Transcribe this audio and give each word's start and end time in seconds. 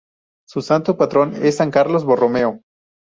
Su 0.47 0.63
santo 0.63 0.97
patrón 0.97 1.35
es 1.43 1.57
San 1.57 1.69
Carlos 1.69 2.05
Borromeo. 2.05 2.61